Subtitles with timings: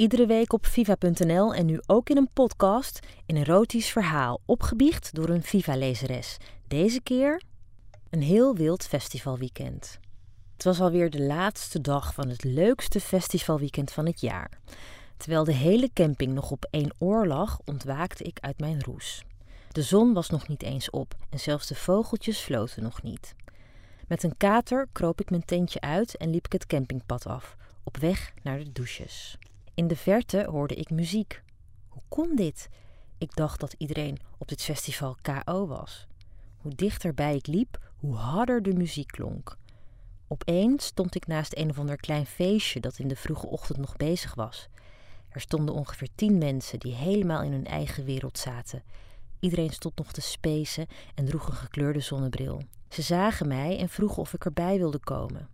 [0.00, 5.28] Iedere week op viva.nl en nu ook in een podcast een erotisch verhaal opgebiecht door
[5.28, 6.36] een Viva-lezeres.
[6.68, 7.42] Deze keer
[8.10, 9.98] een heel wild festivalweekend.
[10.52, 14.50] Het was alweer de laatste dag van het leukste festivalweekend van het jaar.
[15.16, 19.24] Terwijl de hele camping nog op één oor lag, ontwaakte ik uit mijn roes.
[19.72, 23.34] De zon was nog niet eens op en zelfs de vogeltjes floten nog niet.
[24.06, 27.96] Met een kater kroop ik mijn tentje uit en liep ik het campingpad af, op
[27.96, 29.38] weg naar de douches.
[29.80, 31.42] In de verte hoorde ik muziek.
[31.88, 32.68] Hoe kon dit?
[33.18, 36.06] Ik dacht dat iedereen op dit festival KO was.
[36.56, 39.56] Hoe dichterbij ik liep, hoe harder de muziek klonk.
[40.28, 43.96] Opeens stond ik naast een of ander klein feestje dat in de vroege ochtend nog
[43.96, 44.68] bezig was.
[45.28, 48.82] Er stonden ongeveer tien mensen die helemaal in hun eigen wereld zaten.
[49.38, 52.62] Iedereen stond nog te spacen en droeg een gekleurde zonnebril.
[52.88, 55.48] Ze zagen mij en vroegen of ik erbij wilde komen.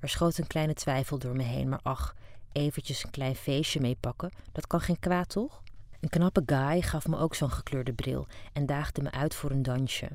[0.00, 2.14] Er schoot een kleine twijfel door me heen, maar ach,
[2.52, 5.62] eventjes een klein feestje meepakken, dat kan geen kwaad, toch?
[6.00, 9.62] Een knappe guy gaf me ook zo'n gekleurde bril en daagde me uit voor een
[9.62, 10.08] dansje.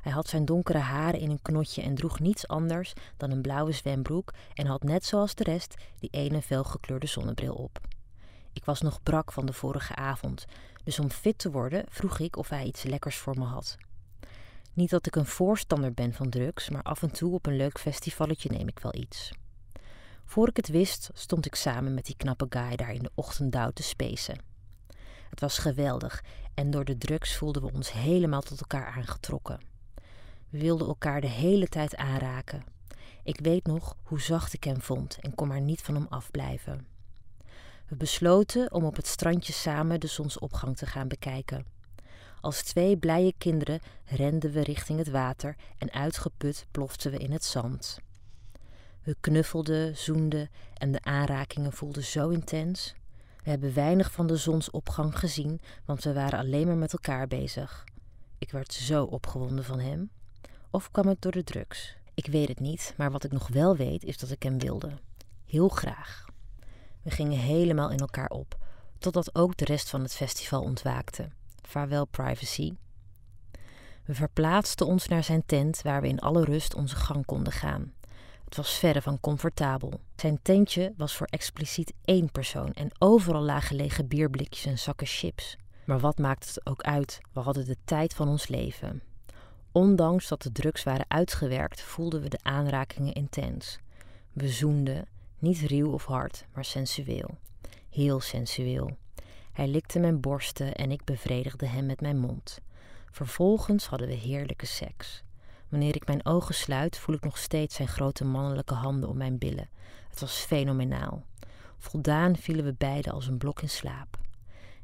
[0.00, 3.72] Hij had zijn donkere haren in een knotje en droeg niets anders dan een blauwe
[3.72, 7.80] zwembroek en had net zoals de rest die ene felgekleurde zonnebril op.
[8.52, 10.44] Ik was nog brak van de vorige avond,
[10.84, 13.76] dus om fit te worden vroeg ik of hij iets lekkers voor me had.
[14.72, 17.78] Niet dat ik een voorstander ben van drugs, maar af en toe op een leuk
[17.78, 19.32] festivalletje neem ik wel iets.
[20.26, 23.70] Voor ik het wist, stond ik samen met die knappe guy daar in de ochtenddauw
[23.70, 24.38] te spacen.
[25.30, 26.24] Het was geweldig
[26.54, 29.60] en door de drugs voelden we ons helemaal tot elkaar aangetrokken.
[30.48, 32.64] We wilden elkaar de hele tijd aanraken.
[33.22, 36.86] Ik weet nog hoe zacht ik hem vond en kon maar niet van hem afblijven.
[37.86, 41.66] We besloten om op het strandje samen de zonsopgang te gaan bekijken.
[42.40, 47.44] Als twee blije kinderen renden we richting het water en uitgeput ploften we in het
[47.44, 47.98] zand.
[49.06, 52.94] We knuffelden, zoenden en de aanrakingen voelden zo intens.
[53.42, 57.84] We hebben weinig van de zonsopgang gezien, want we waren alleen maar met elkaar bezig.
[58.38, 60.10] Ik werd zo opgewonden van hem.
[60.70, 61.96] Of kwam het door de drugs?
[62.14, 64.90] Ik weet het niet, maar wat ik nog wel weet is dat ik hem wilde.
[65.44, 66.24] Heel graag.
[67.02, 68.58] We gingen helemaal in elkaar op,
[68.98, 71.28] totdat ook de rest van het festival ontwaakte.
[71.62, 72.72] Vaarwel privacy.
[74.04, 77.94] We verplaatsten ons naar zijn tent waar we in alle rust onze gang konden gaan.
[78.46, 80.00] Het was verre van comfortabel.
[80.16, 85.56] Zijn tentje was voor expliciet één persoon en overal lagen lege bierblikjes en zakken chips.
[85.84, 87.20] Maar wat maakt het ook uit?
[87.32, 89.02] We hadden de tijd van ons leven.
[89.72, 93.78] Ondanks dat de drugs waren uitgewerkt, voelden we de aanrakingen intens.
[94.32, 95.08] We zoenden,
[95.38, 97.38] niet ruw of hard, maar sensueel.
[97.90, 98.96] Heel sensueel.
[99.52, 102.58] Hij likte mijn borsten en ik bevredigde hem met mijn mond.
[103.10, 105.24] Vervolgens hadden we heerlijke seks.
[105.68, 109.38] Wanneer ik mijn ogen sluit, voel ik nog steeds zijn grote mannelijke handen om mijn
[109.38, 109.68] billen.
[110.08, 111.24] Het was fenomenaal.
[111.78, 114.18] Voldaan vielen we beiden als een blok in slaap.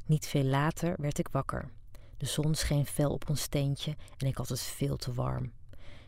[0.06, 1.70] Niet veel later werd ik wakker.
[2.16, 5.52] De zon scheen fel op ons steentje en ik had het veel te warm.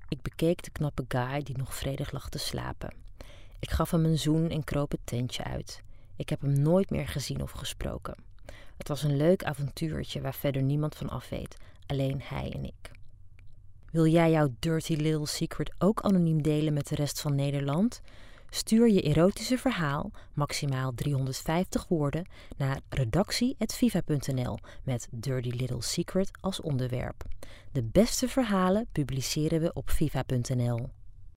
[0.09, 2.93] Ik bekeek de knappe guy die nog vredig lag te slapen.
[3.59, 5.83] Ik gaf hem een zoen en kroop het tentje uit.
[6.17, 8.15] Ik heb hem nooit meer gezien of gesproken.
[8.77, 11.57] Het was een leuk avontuurtje waar verder niemand van af weet,
[11.87, 12.91] alleen hij en ik.
[13.95, 18.01] Wil jij jouw dirty little secret ook anoniem delen met de rest van Nederland?
[18.51, 27.25] Stuur je erotische verhaal, maximaal 350 woorden, naar redactie.viva.nl met Dirty Little Secret als onderwerp.
[27.73, 30.89] De beste verhalen publiceren we op viva.nl.